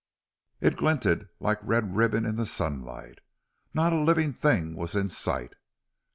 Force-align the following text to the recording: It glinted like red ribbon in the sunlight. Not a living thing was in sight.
It 0.61 0.77
glinted 0.77 1.29
like 1.39 1.59
red 1.61 1.95
ribbon 1.95 2.25
in 2.25 2.35
the 2.35 2.47
sunlight. 2.47 3.19
Not 3.71 3.93
a 3.93 4.01
living 4.03 4.33
thing 4.33 4.75
was 4.75 4.95
in 4.95 5.09
sight. 5.09 5.53